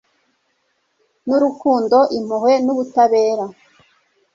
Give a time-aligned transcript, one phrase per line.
[1.27, 3.45] n'urukundo, impuhwe n'ubutabera